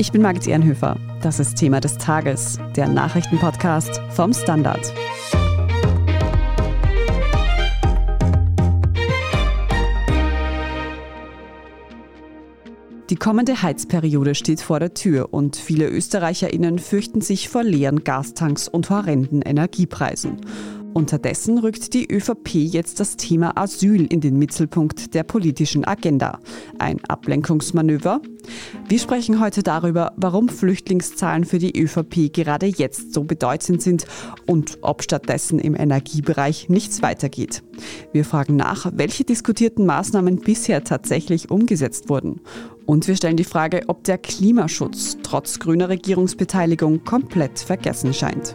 [0.00, 0.96] Ich bin Margit Ehrenhöfer.
[1.20, 4.94] Das ist Thema des Tages, der Nachrichtenpodcast vom Standard.
[13.10, 18.68] Die kommende Heizperiode steht vor der Tür und viele ÖsterreicherInnen fürchten sich vor leeren Gastanks
[18.68, 20.40] und horrenden Energiepreisen.
[20.92, 26.40] Unterdessen rückt die ÖVP jetzt das Thema Asyl in den Mittelpunkt der politischen Agenda.
[26.78, 28.20] Ein Ablenkungsmanöver?
[28.88, 34.06] Wir sprechen heute darüber, warum Flüchtlingszahlen für die ÖVP gerade jetzt so bedeutend sind
[34.46, 37.62] und ob stattdessen im Energiebereich nichts weitergeht.
[38.12, 42.40] Wir fragen nach, welche diskutierten Maßnahmen bisher tatsächlich umgesetzt wurden.
[42.84, 48.54] Und wir stellen die Frage, ob der Klimaschutz trotz grüner Regierungsbeteiligung komplett vergessen scheint.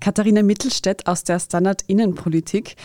[0.00, 2.76] Katharina Mittelstädt aus der Standard Innenpolitik.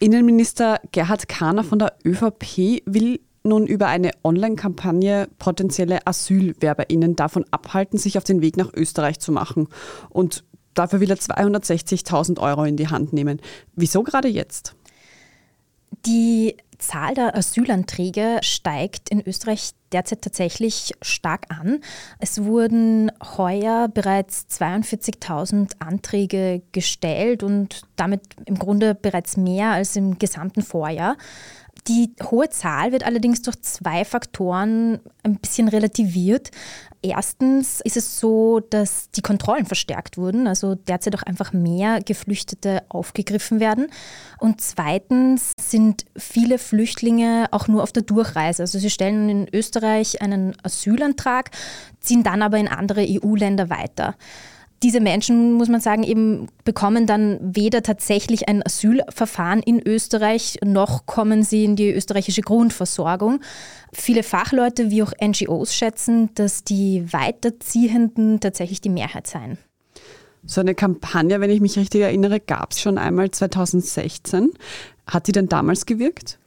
[0.00, 7.98] Innenminister Gerhard Kahner von der ÖVP will nun über eine Online-Kampagne potenzielle AsylwerberInnen davon abhalten,
[7.98, 9.68] sich auf den Weg nach Österreich zu machen.
[10.08, 13.40] Und dafür will er 260.000 Euro in die Hand nehmen.
[13.76, 14.74] Wieso gerade jetzt?
[16.06, 21.80] Die Zahl der Asylanträge steigt in Österreich derzeit tatsächlich stark an.
[22.18, 30.18] Es wurden heuer bereits 42.000 Anträge gestellt und damit im Grunde bereits mehr als im
[30.18, 31.16] gesamten Vorjahr.
[31.86, 36.50] Die hohe Zahl wird allerdings durch zwei Faktoren ein bisschen relativiert.
[37.02, 42.84] Erstens ist es so, dass die Kontrollen verstärkt wurden, also derzeit auch einfach mehr Geflüchtete
[42.88, 43.88] aufgegriffen werden.
[44.38, 48.62] Und zweitens sind viele Flüchtlinge auch nur auf der Durchreise.
[48.62, 51.50] Also sie stellen in Österreich einen Asylantrag,
[52.00, 54.14] ziehen dann aber in andere EU-Länder weiter
[54.82, 61.06] diese Menschen, muss man sagen, eben bekommen dann weder tatsächlich ein Asylverfahren in Österreich, noch
[61.06, 63.40] kommen sie in die österreichische Grundversorgung.
[63.92, 69.58] Viele Fachleute wie auch NGOs schätzen, dass die Weiterziehenden tatsächlich die Mehrheit seien.
[70.46, 74.52] So eine Kampagne, wenn ich mich richtig erinnere, gab es schon einmal 2016.
[75.06, 76.38] Hat die denn damals gewirkt?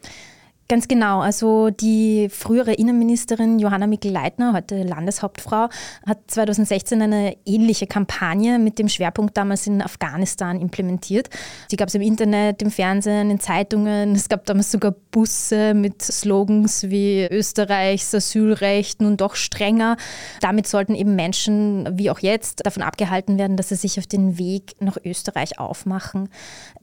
[0.69, 1.21] Ganz genau.
[1.21, 5.69] Also die frühere Innenministerin Johanna Mikl-Leitner, heute Landeshauptfrau,
[6.05, 11.29] hat 2016 eine ähnliche Kampagne mit dem Schwerpunkt damals in Afghanistan implementiert.
[11.71, 14.13] Die gab es im Internet, im Fernsehen, in Zeitungen.
[14.13, 19.95] Es gab damals sogar Busse mit Slogans wie Österreichs Asylrecht nun doch strenger.
[20.41, 24.37] Damit sollten eben Menschen, wie auch jetzt, davon abgehalten werden, dass sie sich auf den
[24.37, 26.27] Weg nach Österreich aufmachen.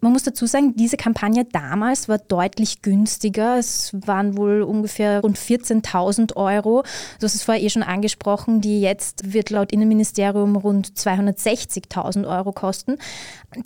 [0.01, 3.59] Man muss dazu sagen, diese Kampagne damals war deutlich günstiger.
[3.93, 6.83] Waren wohl ungefähr rund 14.000 Euro.
[7.19, 12.53] Du hast es vorher eh schon angesprochen, die jetzt wird laut Innenministerium rund 260.000 Euro
[12.53, 12.99] kosten.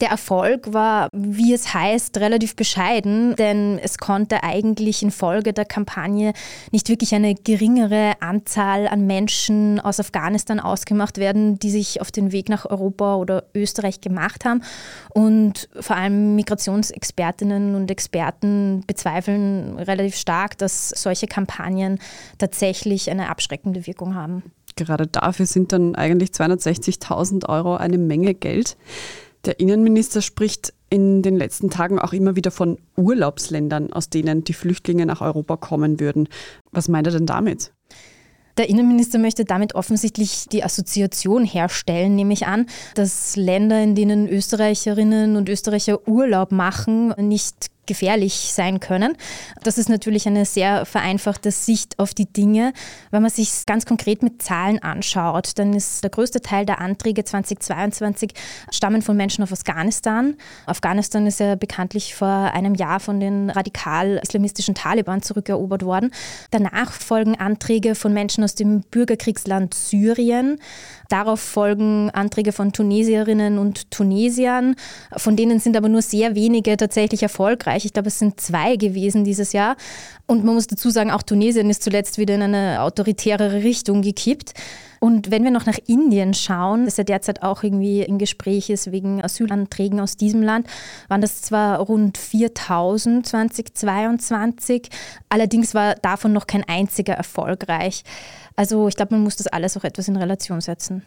[0.01, 6.33] Der Erfolg war, wie es heißt, relativ bescheiden, denn es konnte eigentlich infolge der Kampagne
[6.73, 12.33] nicht wirklich eine geringere Anzahl an Menschen aus Afghanistan ausgemacht werden, die sich auf den
[12.33, 14.63] Weg nach Europa oder Österreich gemacht haben.
[15.11, 21.99] Und vor allem Migrationsexpertinnen und Experten bezweifeln relativ relativ stark, dass solche Kampagnen
[22.39, 24.43] tatsächlich eine abschreckende Wirkung haben.
[24.77, 28.77] Gerade dafür sind dann eigentlich 260.000 Euro eine Menge Geld.
[29.45, 34.53] Der Innenminister spricht in den letzten Tagen auch immer wieder von Urlaubsländern, aus denen die
[34.53, 36.29] Flüchtlinge nach Europa kommen würden.
[36.73, 37.73] Was meint er denn damit?
[38.57, 42.67] Der Innenminister möchte damit offensichtlich die Assoziation herstellen, nehme ich an,
[42.97, 49.17] dass Länder, in denen Österreicherinnen und Österreicher Urlaub machen, nicht gefährlich sein können.
[49.65, 52.73] Das ist natürlich eine sehr vereinfachte Sicht auf die Dinge.
[53.11, 57.25] Wenn man sich ganz konkret mit Zahlen anschaut, dann ist der größte Teil der Anträge
[57.25, 58.33] 2022
[58.71, 60.37] stammen von Menschen aus Afghanistan.
[60.67, 66.13] Afghanistan ist ja bekanntlich vor einem Jahr von den radikal-islamistischen Taliban zurückerobert worden.
[66.51, 70.61] Danach folgen Anträge von Menschen aus dem Bürgerkriegsland Syrien.
[71.09, 74.77] Darauf folgen Anträge von Tunesierinnen und Tunesiern.
[75.17, 77.78] Von denen sind aber nur sehr wenige tatsächlich erfolgreich.
[77.85, 79.77] Ich glaube, es sind zwei gewesen dieses Jahr.
[80.27, 84.55] Und man muss dazu sagen, auch Tunesien ist zuletzt wieder in eine autoritärere Richtung gekippt.
[85.01, 88.91] Und wenn wir noch nach Indien schauen, das ja derzeit auch irgendwie in Gespräch ist
[88.91, 90.67] wegen Asylanträgen aus diesem Land,
[91.09, 94.89] waren das zwar rund 4000 2022,
[95.29, 98.03] allerdings war davon noch kein einziger erfolgreich.
[98.57, 101.05] Also ich glaube, man muss das alles auch etwas in Relation setzen.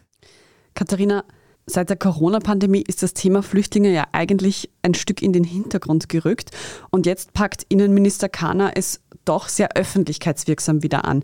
[0.74, 1.26] Katharina,
[1.66, 6.52] Seit der Corona-Pandemie ist das Thema Flüchtlinge ja eigentlich ein Stück in den Hintergrund gerückt.
[6.90, 11.24] Und jetzt packt Innenminister Kahner es doch sehr öffentlichkeitswirksam wieder an.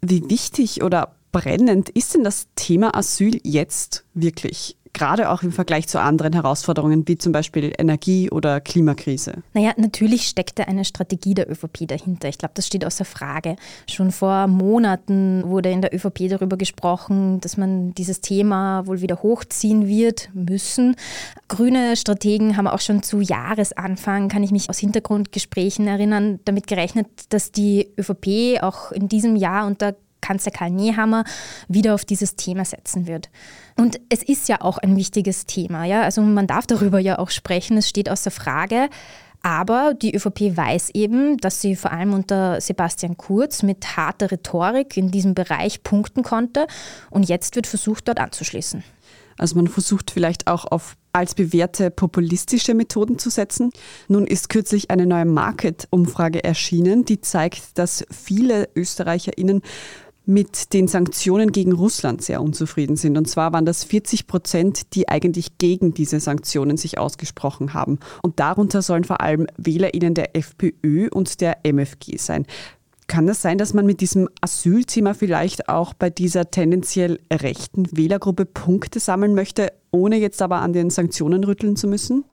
[0.00, 4.75] Wie wichtig oder brennend ist denn das Thema Asyl jetzt wirklich?
[4.92, 9.42] Gerade auch im Vergleich zu anderen Herausforderungen wie zum Beispiel Energie- oder Klimakrise?
[9.54, 12.28] Naja, natürlich steckt da eine Strategie der ÖVP dahinter.
[12.28, 13.56] Ich glaube, das steht außer Frage.
[13.88, 19.22] Schon vor Monaten wurde in der ÖVP darüber gesprochen, dass man dieses Thema wohl wieder
[19.22, 20.96] hochziehen wird müssen.
[21.48, 27.06] Grüne Strategen haben auch schon zu Jahresanfang, kann ich mich aus Hintergrundgesprächen erinnern, damit gerechnet,
[27.30, 29.94] dass die ÖVP auch in diesem Jahr unter
[30.26, 31.24] Kanzler Karl Nehammer
[31.68, 33.30] wieder auf dieses Thema setzen wird.
[33.76, 36.02] Und es ist ja auch ein wichtiges Thema, ja.
[36.02, 38.88] Also man darf darüber ja auch sprechen, es steht außer Frage.
[39.42, 44.96] Aber die ÖVP weiß eben, dass sie vor allem unter Sebastian Kurz mit harter Rhetorik
[44.96, 46.66] in diesem Bereich punkten konnte.
[47.10, 48.82] Und jetzt wird versucht, dort anzuschließen.
[49.38, 53.70] Also man versucht vielleicht auch auf als bewährte populistische Methoden zu setzen.
[54.08, 59.62] Nun ist kürzlich eine neue Market-Umfrage erschienen, die zeigt, dass viele ÖsterreicherInnen
[60.26, 63.16] mit den Sanktionen gegen Russland sehr unzufrieden sind.
[63.16, 68.00] Und zwar waren das 40 Prozent, die eigentlich gegen diese Sanktionen sich ausgesprochen haben.
[68.22, 72.44] Und darunter sollen vor allem WählerInnen der FPÖ und der MFG sein.
[73.06, 78.46] Kann das sein, dass man mit diesem Asylthema vielleicht auch bei dieser tendenziell rechten Wählergruppe
[78.46, 82.24] Punkte sammeln möchte, ohne jetzt aber an den Sanktionen rütteln zu müssen?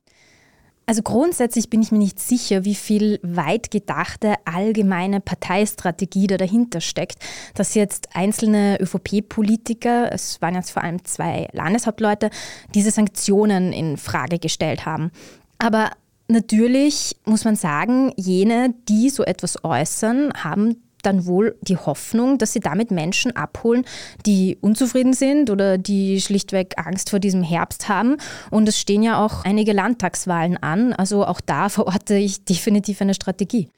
[0.85, 6.81] Also grundsätzlich bin ich mir nicht sicher, wie viel weit gedachte allgemeine Parteistrategie da dahinter
[6.81, 7.19] steckt.
[7.55, 12.29] Dass jetzt einzelne ÖVP-Politiker, es waren jetzt vor allem zwei Landeshauptleute,
[12.75, 15.11] diese Sanktionen in Frage gestellt haben.
[15.57, 15.91] Aber
[16.27, 22.53] natürlich muss man sagen, jene, die so etwas äußern, haben dann wohl die Hoffnung, dass
[22.53, 23.85] sie damit Menschen abholen,
[24.25, 28.17] die unzufrieden sind oder die schlichtweg Angst vor diesem Herbst haben.
[28.49, 30.93] Und es stehen ja auch einige Landtagswahlen an.
[30.93, 33.69] Also auch da verorte ich definitiv eine Strategie.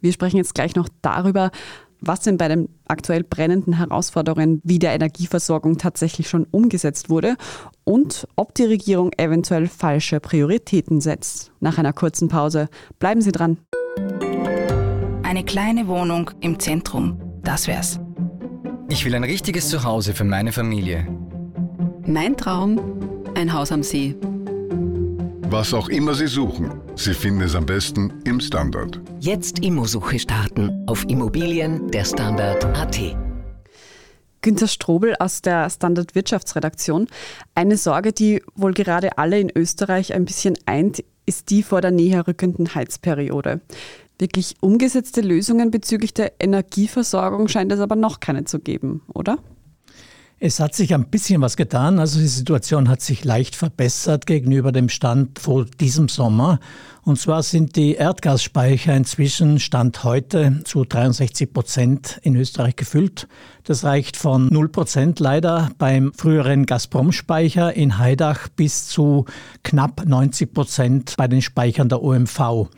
[0.00, 1.50] Wir sprechen jetzt gleich noch darüber,
[2.00, 7.36] was denn bei den aktuell brennenden Herausforderungen wie der Energieversorgung tatsächlich schon umgesetzt wurde
[7.84, 11.52] und ob die Regierung eventuell falsche Prioritäten setzt.
[11.60, 13.58] Nach einer kurzen Pause bleiben Sie dran.
[15.34, 17.98] Eine kleine Wohnung im Zentrum, das wär's.
[18.88, 21.08] Ich will ein richtiges Zuhause für meine Familie.
[22.06, 22.78] Mein Traum,
[23.34, 24.14] ein Haus am See.
[25.48, 29.00] Was auch immer Sie suchen, Sie finden es am besten im Standard.
[29.18, 33.00] Jetzt Immosuche starten auf Immobilien der Standard.at.
[34.40, 37.08] Günter Strobel aus der Standard Wirtschaftsredaktion.
[37.56, 41.90] Eine Sorge, die wohl gerade alle in Österreich ein bisschen eint, ist die vor der
[41.90, 43.62] näher rückenden Heizperiode.
[44.18, 49.38] Wirklich umgesetzte Lösungen bezüglich der Energieversorgung scheint es aber noch keine zu geben, oder?
[50.46, 51.98] Es hat sich ein bisschen was getan.
[51.98, 56.60] Also die Situation hat sich leicht verbessert gegenüber dem Stand vor diesem Sommer.
[57.02, 63.26] Und zwar sind die Erdgasspeicher inzwischen Stand heute zu 63 Prozent in Österreich gefüllt.
[63.62, 69.24] Das reicht von 0 Prozent leider beim früheren Gazprom-Speicher in Haidach bis zu
[69.62, 72.68] knapp 90 Prozent bei den Speichern der OMV.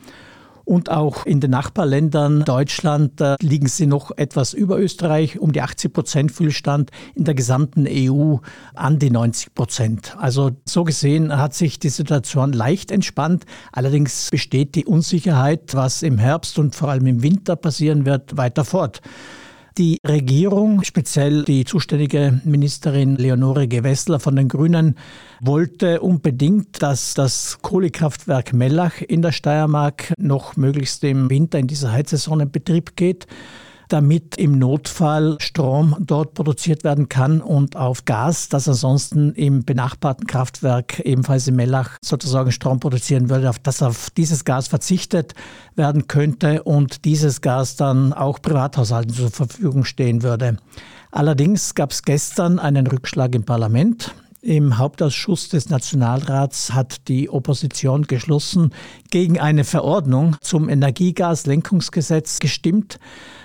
[0.67, 5.93] Und auch in den Nachbarländern Deutschland liegen sie noch etwas über Österreich, um die 80
[5.93, 8.39] Prozent Füllstand, in der gesamten EU
[8.75, 10.17] an die 90 Prozent.
[10.19, 13.45] Also so gesehen hat sich die Situation leicht entspannt.
[13.71, 18.65] Allerdings besteht die Unsicherheit, was im Herbst und vor allem im Winter passieren wird, weiter
[18.65, 18.99] fort.
[19.77, 24.95] Die Regierung, speziell die zuständige Ministerin Leonore Gewessler von den Grünen,
[25.39, 31.91] wollte unbedingt, dass das Kohlekraftwerk Mellach in der Steiermark noch möglichst im Winter in dieser
[31.91, 33.27] Heizsaison in Betrieb geht
[33.87, 40.27] damit im Notfall Strom dort produziert werden kann und auf Gas, das ansonsten im benachbarten
[40.27, 45.33] Kraftwerk ebenfalls in Mellach sozusagen Strom produzieren würde, auf das auf dieses Gas verzichtet
[45.75, 50.57] werden könnte und dieses Gas dann auch Privathaushalten zur Verfügung stehen würde.
[51.11, 54.13] Allerdings gab es gestern einen Rückschlag im Parlament.
[54.47, 58.73] Im Hauptausschuss des Nationalrats hat die Opposition geschlossen
[59.11, 62.97] gegen eine Verordnung zum Energiegaslenkungsgesetz gestimmt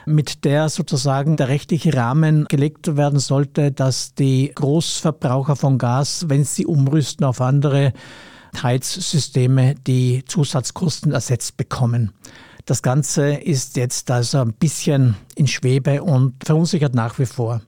[0.06, 6.44] mit der sozusagen der rechtliche Rahmen gelegt werden sollte, dass die Großverbraucher von Gas, wenn
[6.44, 7.94] sie umrüsten auf andere
[8.62, 12.12] Heizsysteme, die Zusatzkosten ersetzt bekommen.
[12.64, 17.60] Das Ganze ist jetzt also ein bisschen in Schwebe und verunsichert nach wie vor.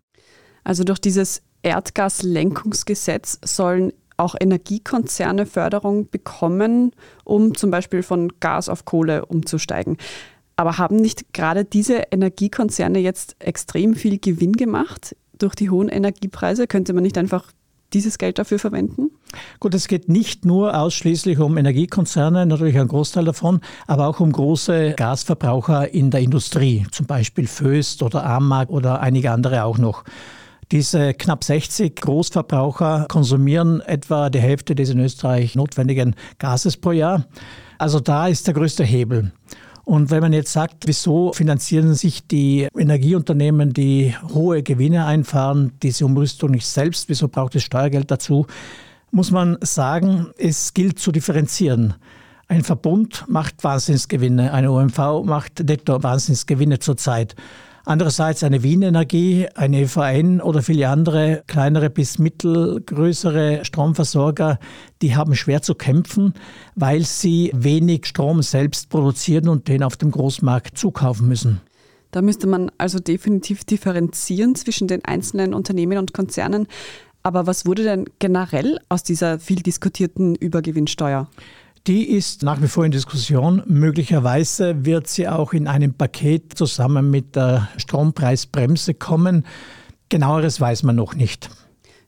[0.62, 6.92] Also durch dieses Erdgaslenkungsgesetz sollen auch Energiekonzerne Förderung bekommen,
[7.24, 9.96] um zum Beispiel von Gas auf Kohle umzusteigen.
[10.56, 16.68] Aber haben nicht gerade diese Energiekonzerne jetzt extrem viel Gewinn gemacht durch die hohen Energiepreise?
[16.68, 17.50] Könnte man nicht einfach
[17.92, 19.10] dieses Geld dafür verwenden?
[19.58, 24.30] Gut, es geht nicht nur ausschließlich um Energiekonzerne, natürlich ein Großteil davon, aber auch um
[24.30, 30.04] große Gasverbraucher in der Industrie, zum Beispiel Föst oder Amag oder einige andere auch noch.
[30.72, 37.26] Diese knapp 60 Großverbraucher konsumieren etwa die Hälfte des in Österreich notwendigen Gases pro Jahr.
[37.78, 39.32] Also da ist der größte Hebel.
[39.84, 46.06] Und wenn man jetzt sagt, wieso finanzieren sich die Energieunternehmen, die hohe Gewinne einfahren, diese
[46.06, 48.46] Umrüstung nicht selbst, wieso braucht es Steuergeld dazu,
[49.10, 51.94] muss man sagen, es gilt zu differenzieren.
[52.48, 57.36] Ein Verbund macht Wahnsinnsgewinne, eine OMV macht netto Wahnsinnsgewinne zurzeit.
[57.86, 64.58] Andererseits eine Wien Energie, eine EVN oder viele andere kleinere bis mittelgrößere Stromversorger,
[65.02, 66.32] die haben schwer zu kämpfen,
[66.74, 71.60] weil sie wenig Strom selbst produzieren und den auf dem Großmarkt zukaufen müssen.
[72.10, 76.68] Da müsste man also definitiv differenzieren zwischen den einzelnen Unternehmen und Konzernen.
[77.22, 81.28] Aber was wurde denn generell aus dieser viel diskutierten Übergewinnsteuer?
[81.86, 83.62] Die ist nach wie vor in Diskussion.
[83.66, 89.44] Möglicherweise wird sie auch in einem Paket zusammen mit der Strompreisbremse kommen.
[90.08, 91.50] Genaueres weiß man noch nicht.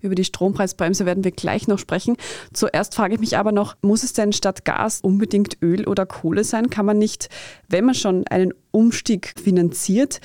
[0.01, 2.17] Über die Strompreisbremse werden wir gleich noch sprechen.
[2.55, 6.45] Zuerst frage ich mich aber noch, muss es denn statt Gas unbedingt Öl oder Kohle
[6.45, 6.71] sein?
[6.71, 7.29] Kann man nicht,
[7.69, 10.23] wenn man schon einen Umstieg finanziert,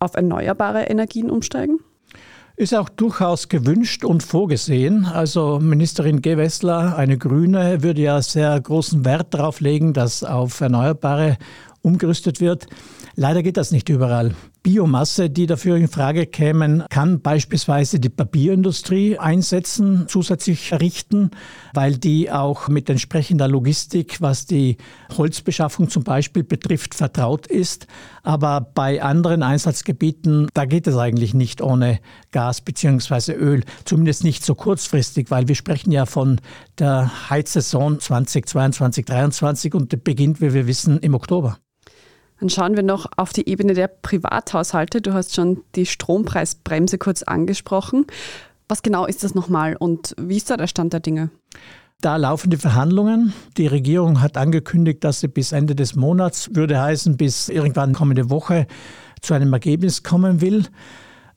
[0.00, 1.78] auf erneuerbare Energien umsteigen?
[2.58, 5.04] Ist auch durchaus gewünscht und vorgesehen.
[5.04, 11.38] Also Ministerin Gewessler, eine Grüne, würde ja sehr großen Wert darauf legen, dass auf Erneuerbare
[11.82, 12.66] umgerüstet wird.
[13.14, 14.34] Leider geht das nicht überall.
[14.68, 21.30] Biomasse, die dafür in Frage kämen, kann beispielsweise die Papierindustrie einsetzen, zusätzlich errichten,
[21.72, 24.76] weil die auch mit entsprechender Logistik, was die
[25.16, 27.86] Holzbeschaffung zum Beispiel betrifft, vertraut ist.
[28.22, 31.98] Aber bei anderen Einsatzgebieten, da geht es eigentlich nicht ohne
[32.30, 33.32] Gas bzw.
[33.32, 36.42] Öl, zumindest nicht so kurzfristig, weil wir sprechen ja von
[36.78, 41.56] der Heizsaison 2022, 2023 und beginnt, wie wir wissen, im Oktober.
[42.40, 45.00] Dann schauen wir noch auf die Ebene der Privathaushalte.
[45.00, 48.06] Du hast schon die Strompreisbremse kurz angesprochen.
[48.68, 51.30] Was genau ist das nochmal und wie ist da der Stand der Dinge?
[52.00, 53.32] Da laufen die Verhandlungen.
[53.56, 58.30] Die Regierung hat angekündigt, dass sie bis Ende des Monats, würde heißen bis irgendwann kommende
[58.30, 58.68] Woche,
[59.20, 60.66] zu einem Ergebnis kommen will.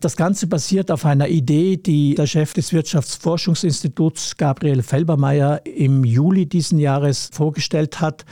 [0.01, 6.46] Das Ganze basiert auf einer Idee, die der Chef des Wirtschaftsforschungsinstituts Gabriel Felbermeier im Juli
[6.48, 8.25] diesen Jahres vorgestellt hat.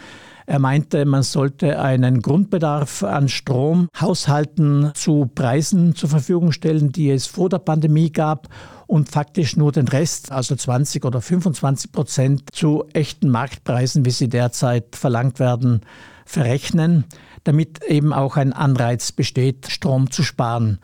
[0.50, 7.12] Er meinte, man sollte einen Grundbedarf an Strom Haushalten zu Preisen zur Verfügung stellen, die
[7.12, 8.48] es vor der Pandemie gab
[8.88, 14.28] und faktisch nur den Rest, also 20 oder 25 Prozent zu echten Marktpreisen, wie sie
[14.28, 15.82] derzeit verlangt werden,
[16.26, 17.04] verrechnen,
[17.44, 20.80] damit eben auch ein Anreiz besteht, Strom zu sparen.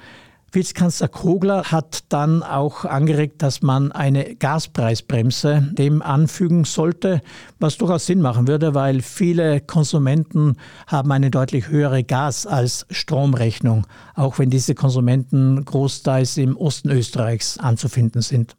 [0.56, 7.22] Vizekanzler Kogler hat dann auch angeregt, dass man eine Gaspreisbremse dem anfügen sollte,
[7.60, 10.56] was durchaus Sinn machen würde, weil viele Konsumenten
[10.88, 13.86] haben eine deutlich höhere Gas- als Stromrechnung,
[14.16, 18.56] auch wenn diese Konsumenten großteils im Osten Österreichs anzufinden sind.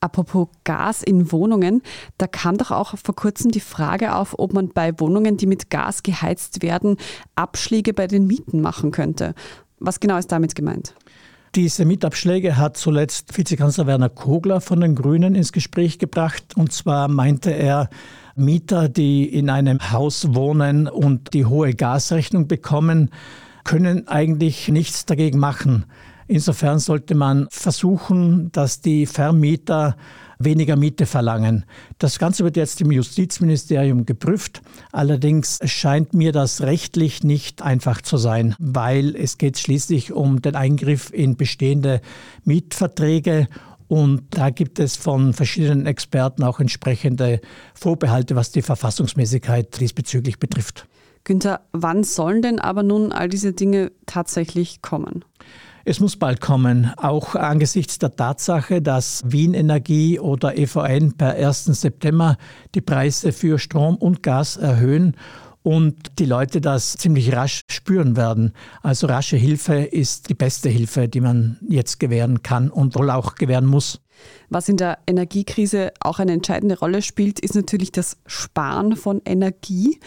[0.00, 1.82] Apropos Gas in Wohnungen,
[2.18, 5.70] da kam doch auch vor kurzem die Frage auf, ob man bei Wohnungen, die mit
[5.70, 6.96] Gas geheizt werden,
[7.34, 9.34] Abschläge bei den Mieten machen könnte.
[9.78, 10.94] Was genau ist damit gemeint?
[11.54, 16.56] Diese Mitabschläge hat zuletzt Vizekanzler Werner Kogler von den Grünen ins Gespräch gebracht.
[16.56, 17.90] Und zwar meinte er,
[18.34, 23.10] Mieter, die in einem Haus wohnen und die hohe Gasrechnung bekommen,
[23.62, 25.84] können eigentlich nichts dagegen machen.
[26.26, 29.96] Insofern sollte man versuchen, dass die Vermieter
[30.38, 31.64] weniger Miete verlangen.
[31.98, 34.62] Das Ganze wird jetzt im Justizministerium geprüft.
[34.92, 40.56] Allerdings scheint mir das rechtlich nicht einfach zu sein, weil es geht schließlich um den
[40.56, 42.00] Eingriff in bestehende
[42.44, 43.48] Mietverträge
[43.86, 47.40] und da gibt es von verschiedenen Experten auch entsprechende
[47.74, 50.86] Vorbehalte, was die Verfassungsmäßigkeit diesbezüglich betrifft.
[51.24, 55.24] Günther, wann sollen denn aber nun all diese Dinge tatsächlich kommen?
[55.86, 61.66] Es muss bald kommen, auch angesichts der Tatsache, dass Wien Energie oder EVN per 1.
[61.66, 62.38] September
[62.74, 65.14] die Preise für Strom und Gas erhöhen
[65.62, 68.52] und die Leute das ziemlich rasch spüren werden.
[68.82, 73.34] Also rasche Hilfe ist die beste Hilfe, die man jetzt gewähren kann und wohl auch
[73.34, 74.00] gewähren muss.
[74.48, 80.00] Was in der Energiekrise auch eine entscheidende Rolle spielt, ist natürlich das Sparen von Energie.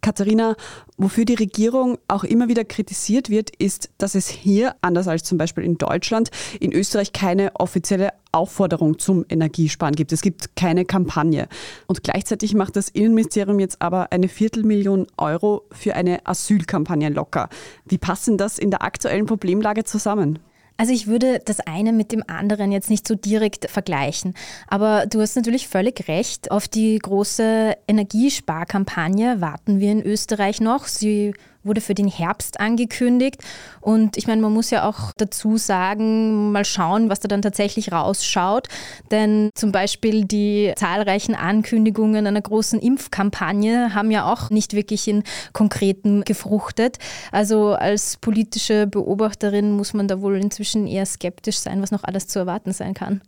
[0.00, 0.54] Katharina,
[0.96, 5.38] wofür die Regierung auch immer wieder kritisiert wird, ist, dass es hier, anders als zum
[5.38, 10.12] Beispiel in Deutschland, in Österreich keine offizielle Aufforderung zum Energiesparen gibt.
[10.12, 11.48] Es gibt keine Kampagne.
[11.86, 17.48] Und gleichzeitig macht das Innenministerium jetzt aber eine Viertelmillion Euro für eine Asylkampagne locker.
[17.86, 20.38] Wie passen das in der aktuellen Problemlage zusammen?
[20.78, 24.34] Also ich würde das eine mit dem anderen jetzt nicht so direkt vergleichen.
[24.68, 26.52] Aber du hast natürlich völlig recht.
[26.52, 30.86] Auf die große Energiesparkampagne warten wir in Österreich noch.
[30.86, 31.34] Sie
[31.68, 33.42] wurde für den Herbst angekündigt.
[33.80, 37.92] Und ich meine, man muss ja auch dazu sagen, mal schauen, was da dann tatsächlich
[37.92, 38.68] rausschaut.
[39.10, 45.22] Denn zum Beispiel die zahlreichen Ankündigungen einer großen Impfkampagne haben ja auch nicht wirklich in
[45.52, 46.98] konkreten gefruchtet.
[47.30, 52.26] Also als politische Beobachterin muss man da wohl inzwischen eher skeptisch sein, was noch alles
[52.26, 53.20] zu erwarten sein kann.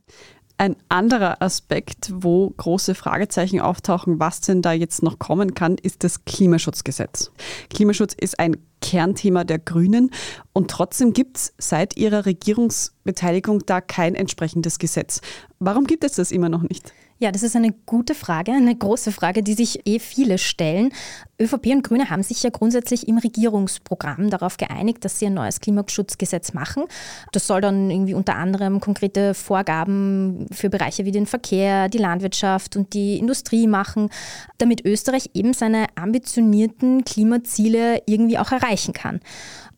[0.60, 6.04] Ein anderer Aspekt, wo große Fragezeichen auftauchen, was denn da jetzt noch kommen kann, ist
[6.04, 7.32] das Klimaschutzgesetz.
[7.70, 10.10] Klimaschutz ist ein Kernthema der Grünen
[10.52, 15.22] und trotzdem gibt es seit ihrer Regierungsbeteiligung da kein entsprechendes Gesetz.
[15.60, 16.92] Warum gibt es das immer noch nicht?
[17.22, 20.90] Ja, das ist eine gute Frage, eine große Frage, die sich eh viele stellen.
[21.38, 25.60] ÖVP und Grüne haben sich ja grundsätzlich im Regierungsprogramm darauf geeinigt, dass sie ein neues
[25.60, 26.84] Klimaschutzgesetz machen.
[27.32, 32.74] Das soll dann irgendwie unter anderem konkrete Vorgaben für Bereiche wie den Verkehr, die Landwirtschaft
[32.76, 34.08] und die Industrie machen,
[34.56, 39.20] damit Österreich eben seine ambitionierten Klimaziele irgendwie auch erreichen kann.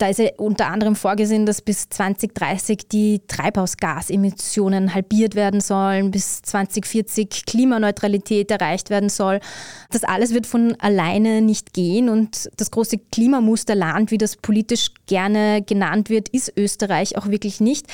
[0.02, 6.42] Da ist ja unter anderem vorgesehen, dass bis 2030 die Treibhausgasemissionen halbiert werden sollen, bis
[6.42, 9.38] 2040 Klimaneutralität erreicht werden soll.
[9.92, 15.62] Das alles wird von alleine nicht gehen und das große Klimamusterland, wie das politisch gerne
[15.62, 17.87] genannt wird, ist Österreich auch wirklich nicht.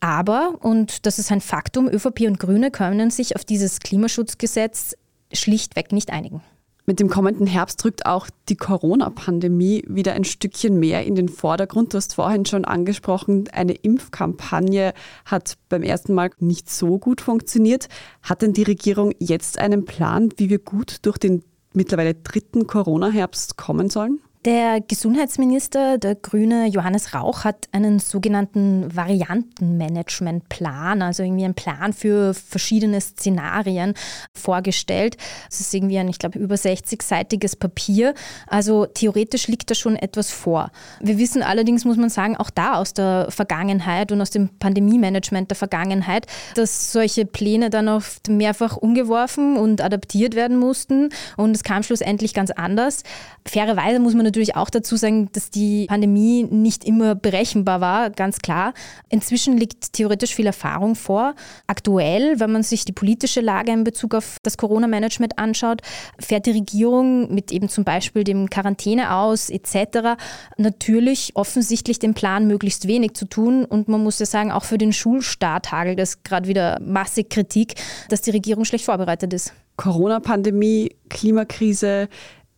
[0.00, 4.96] Aber, und das ist ein Faktum, ÖVP und Grüne können sich auf dieses Klimaschutzgesetz
[5.32, 6.42] schlichtweg nicht einigen.
[6.86, 11.94] Mit dem kommenden Herbst rückt auch die Corona-Pandemie wieder ein Stückchen mehr in den Vordergrund.
[11.94, 14.92] Du hast vorhin schon angesprochen, eine Impfkampagne
[15.24, 17.88] hat beim ersten Mal nicht so gut funktioniert.
[18.22, 23.56] Hat denn die Regierung jetzt einen Plan, wie wir gut durch den mittlerweile dritten Corona-Herbst
[23.56, 24.20] kommen sollen?
[24.44, 32.34] Der Gesundheitsminister, der Grüne Johannes Rauch, hat einen sogenannten Variantenmanagementplan, also irgendwie einen Plan für
[32.34, 33.94] verschiedene Szenarien
[34.34, 35.16] vorgestellt.
[35.50, 38.12] Es ist irgendwie ein, ich glaube, über 60-seitiges Papier.
[38.46, 40.70] Also theoretisch liegt da schon etwas vor.
[41.00, 45.52] Wir wissen allerdings, muss man sagen, auch da aus der Vergangenheit und aus dem Pandemie-Management
[45.52, 51.08] der Vergangenheit, dass solche Pläne dann oft mehrfach umgeworfen und adaptiert werden mussten
[51.38, 53.04] und es kam schlussendlich ganz anders.
[53.46, 58.38] Fairerweise muss man natürlich auch dazu sagen, dass die Pandemie nicht immer berechenbar war, ganz
[58.38, 58.74] klar.
[59.08, 61.34] Inzwischen liegt theoretisch viel Erfahrung vor.
[61.66, 65.82] Aktuell, wenn man sich die politische Lage in Bezug auf das Corona-Management anschaut,
[66.18, 70.16] fährt die Regierung mit eben zum Beispiel dem Quarantäne aus etc.
[70.56, 73.64] natürlich offensichtlich den Plan, möglichst wenig zu tun.
[73.64, 77.74] Und man muss ja sagen, auch für den Schulstart hagelt es gerade wieder massig Kritik,
[78.08, 79.52] dass die Regierung schlecht vorbereitet ist.
[79.76, 82.08] Corona-Pandemie, Klimakrise,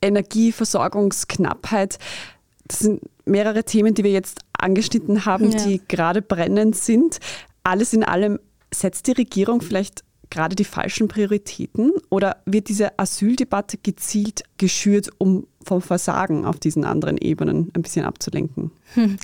[0.07, 1.99] Energieversorgungsknappheit.
[2.67, 5.65] Das sind mehrere Themen, die wir jetzt angeschnitten haben, ja.
[5.65, 7.19] die gerade brennend sind.
[7.63, 8.39] Alles in allem
[8.73, 15.47] setzt die Regierung vielleicht gerade die falschen Prioritäten oder wird diese Asyldebatte gezielt geschürt, um
[15.63, 18.73] vom Versagen auf diesen anderen Ebenen ein bisschen abzulenken?
[18.95, 19.19] Hm.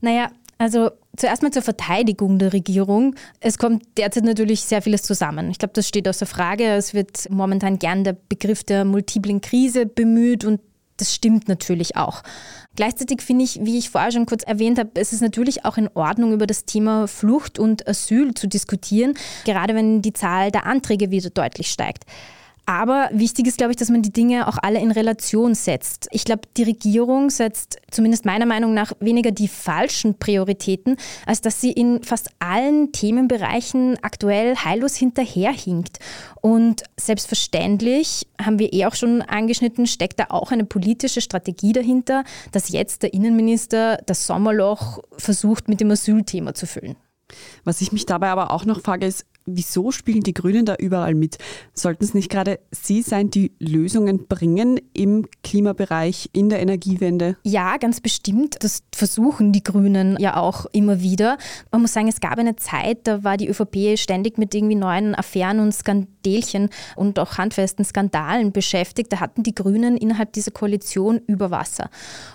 [0.00, 0.30] Naja,
[0.62, 3.16] also zuerst mal zur Verteidigung der Regierung.
[3.40, 5.50] Es kommt derzeit natürlich sehr vieles zusammen.
[5.50, 6.64] Ich glaube, das steht außer Frage.
[6.74, 10.60] Es wird momentan gern der Begriff der multiplen Krise bemüht und
[10.98, 12.22] das stimmt natürlich auch.
[12.76, 15.90] Gleichzeitig finde ich, wie ich vorher schon kurz erwähnt habe, es ist natürlich auch in
[15.94, 21.10] Ordnung, über das Thema Flucht und Asyl zu diskutieren, gerade wenn die Zahl der Anträge
[21.10, 22.04] wieder deutlich steigt.
[22.64, 26.06] Aber wichtig ist, glaube ich, dass man die Dinge auch alle in Relation setzt.
[26.12, 30.96] Ich glaube, die Regierung setzt zumindest meiner Meinung nach weniger die falschen Prioritäten,
[31.26, 35.98] als dass sie in fast allen Themenbereichen aktuell heillos hinterherhinkt.
[36.40, 42.22] Und selbstverständlich, haben wir eh auch schon angeschnitten, steckt da auch eine politische Strategie dahinter,
[42.52, 46.96] dass jetzt der Innenminister das Sommerloch versucht, mit dem Asylthema zu füllen.
[47.64, 51.14] Was ich mich dabei aber auch noch frage, ist, wieso spielen die Grünen da überall
[51.14, 51.38] mit?
[51.74, 57.36] Sollten es nicht gerade Sie sein, die Lösungen bringen im Klimabereich, in der Energiewende?
[57.44, 58.56] Ja, ganz bestimmt.
[58.60, 61.38] Das versuchen die Grünen ja auch immer wieder.
[61.70, 65.14] Man muss sagen, es gab eine Zeit, da war die ÖVP ständig mit irgendwie neuen
[65.14, 69.12] Affären und Skandelchen und auch handfesten Skandalen beschäftigt.
[69.12, 71.90] Da hatten die Grünen innerhalb dieser Koalition über Wasser.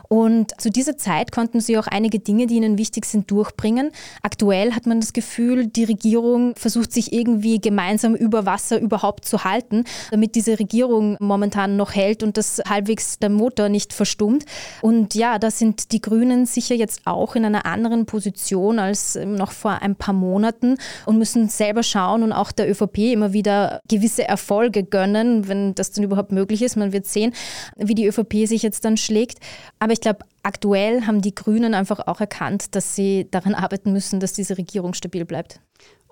[0.09, 3.91] Und zu dieser Zeit konnten sie auch einige Dinge, die ihnen wichtig sind, durchbringen.
[4.21, 9.43] Aktuell hat man das Gefühl, die Regierung versucht sich irgendwie gemeinsam über Wasser überhaupt zu
[9.43, 14.45] halten, damit diese Regierung momentan noch hält und das halbwegs der Motor nicht verstummt.
[14.81, 19.51] Und ja, da sind die Grünen sicher jetzt auch in einer anderen Position als noch
[19.51, 24.27] vor ein paar Monaten und müssen selber schauen und auch der ÖVP immer wieder gewisse
[24.27, 26.77] Erfolge gönnen, wenn das dann überhaupt möglich ist.
[26.77, 27.33] Man wird sehen,
[27.75, 29.37] wie die ÖVP sich jetzt dann schlägt.
[29.77, 34.19] Aber ich glaube, aktuell haben die Grünen einfach auch erkannt, dass sie daran arbeiten müssen,
[34.19, 35.59] dass diese Regierung stabil bleibt.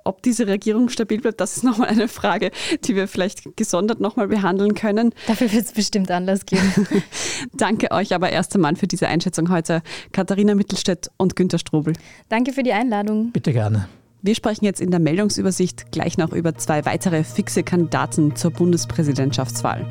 [0.05, 2.51] Ob diese Regierung stabil bleibt, das ist nochmal eine Frage,
[2.85, 5.13] die wir vielleicht gesondert nochmal behandeln können.
[5.27, 6.87] Dafür wird es bestimmt Anlass geben.
[7.53, 9.81] Danke euch aber erst einmal für diese Einschätzung heute,
[10.13, 11.93] Katharina Mittelstädt und Günter Strobel.
[12.29, 13.31] Danke für die Einladung.
[13.31, 13.89] Bitte gerne.
[14.25, 19.85] Wir sprechen jetzt in der Meldungsübersicht gleich noch über zwei weitere fixe Kandidaten zur Bundespräsidentschaftswahl.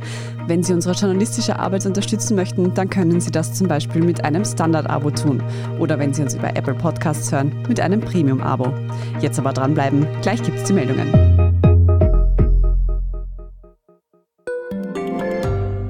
[0.49, 4.45] Wenn Sie unsere journalistische Arbeit unterstützen möchten, dann können Sie das zum Beispiel mit einem
[4.45, 5.41] Standard-Abo tun
[5.79, 8.75] oder wenn Sie uns über Apple Podcasts hören, mit einem Premium-Abo.
[9.21, 11.13] Jetzt aber dranbleiben, gleich gibt es die Meldungen.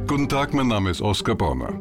[0.06, 1.80] Guten Tag, mein Name ist Oskar Bonner.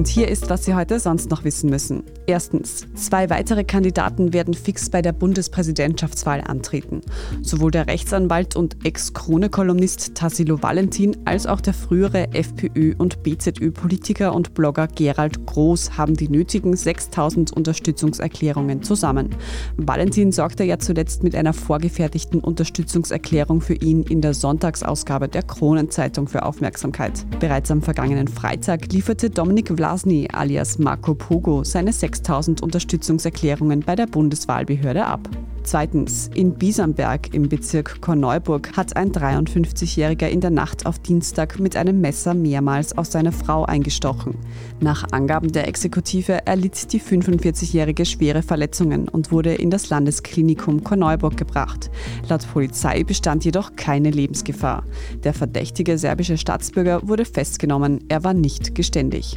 [0.00, 2.04] Und hier ist, was Sie heute sonst noch wissen müssen.
[2.26, 7.02] Erstens, zwei weitere Kandidaten werden fix bei der Bundespräsidentschaftswahl antreten.
[7.42, 14.54] Sowohl der Rechtsanwalt und Ex-Krone-Kolumnist Tassilo Valentin als auch der frühere FPÖ- und BZÖ-Politiker und
[14.54, 19.34] Blogger Gerald Groß haben die nötigen 6000 Unterstützungserklärungen zusammen.
[19.76, 26.28] Valentin sorgte ja zuletzt mit einer vorgefertigten Unterstützungserklärung für ihn in der Sonntagsausgabe der Kronenzeitung
[26.28, 27.26] für Aufmerksamkeit.
[27.40, 34.06] Bereits am vergangenen Freitag lieferte Dominik Vlasny alias Marco Pogo seine 6000 Unterstützungserklärungen bei der
[34.06, 35.28] Bundeswahlbehörde ab.
[35.62, 41.76] Zweitens, in Biesamberg im Bezirk Korneuburg hat ein 53-Jähriger in der Nacht auf Dienstag mit
[41.76, 44.36] einem Messer mehrmals auf seine Frau eingestochen.
[44.80, 51.36] Nach Angaben der Exekutive erlitt die 45-Jährige schwere Verletzungen und wurde in das Landesklinikum Korneuburg
[51.36, 51.90] gebracht.
[52.28, 54.84] Laut Polizei bestand jedoch keine Lebensgefahr.
[55.24, 59.36] Der verdächtige serbische Staatsbürger wurde festgenommen, er war nicht geständig.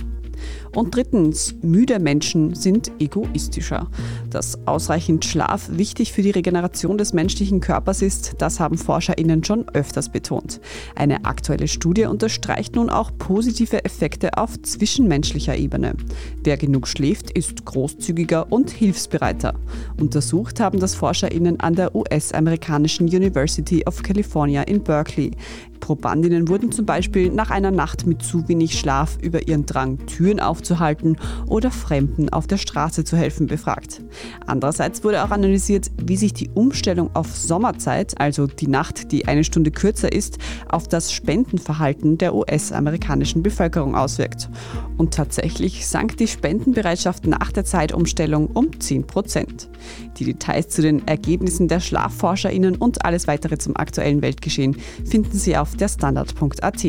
[0.76, 3.88] Und drittens, müde Menschen sind egoistischer.
[4.30, 9.68] Dass ausreichend Schlaf wichtig für die Regeneration des menschlichen Körpers ist, das haben ForscherInnen schon
[9.70, 10.60] öfters betont.
[10.96, 15.94] Eine aktuelle Studie unterstreicht nun auch positive Effekte auf zwischenmenschlicher Ebene.
[16.44, 19.54] Wer genug schläft, ist großzügiger und hilfsbereiter.
[20.00, 25.32] Untersucht haben das ForscherInnen an der US-amerikanischen University of California in Berkeley.
[25.84, 30.40] Probandinnen wurden zum Beispiel nach einer Nacht mit zu wenig Schlaf über ihren Drang, Türen
[30.40, 34.02] aufzuhalten oder Fremden auf der Straße zu helfen befragt.
[34.48, 39.44] Andererseits wurde auch analysiert, wie sich die Umstellung auf Sommerzeit, also die Nacht, die eine
[39.44, 40.38] Stunde kürzer ist,
[40.70, 44.50] auf das Spendenverhalten der US-amerikanischen Bevölkerung auswirkt.
[44.96, 49.70] Und tatsächlich sank die Spendenbereitschaft nach der Zeitumstellung um 10 Prozent.
[50.18, 55.58] Die Details zu den Ergebnissen der SchlafforscherInnen und alles weitere zum aktuellen Weltgeschehen finden Sie
[55.58, 56.86] auf der Standard.at.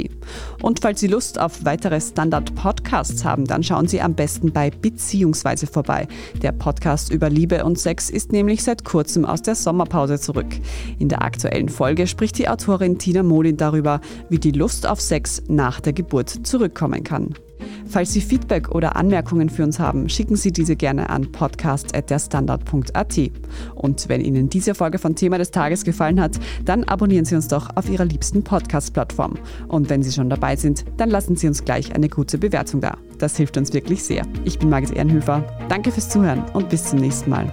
[0.62, 5.66] Und falls Sie Lust auf weitere Standard-Podcasts haben, dann schauen Sie am besten bei Beziehungsweise
[5.66, 6.09] vorbei.
[6.42, 10.55] Der Podcast über Liebe und Sex ist nämlich seit kurzem aus der Sommerpause zurück.
[10.99, 15.42] In der aktuellen Folge spricht die Autorin Tina Molin darüber, wie die Lust auf Sex
[15.49, 17.35] nach der Geburt zurückkommen kann.
[17.87, 23.20] Falls Sie Feedback oder Anmerkungen für uns haben, schicken Sie diese gerne an podcast.derstandard.at.
[23.74, 27.48] Und wenn Ihnen diese Folge von Thema des Tages gefallen hat, dann abonnieren Sie uns
[27.48, 29.38] doch auf Ihrer liebsten Podcast-Plattform.
[29.68, 32.96] Und wenn Sie schon dabei sind, dann lassen Sie uns gleich eine gute Bewertung da.
[33.18, 34.27] Das hilft uns wirklich sehr.
[34.44, 35.44] Ich bin Margit Ehrenhöfer.
[35.68, 37.53] Danke fürs Zuhören und bis zum nächsten Mal.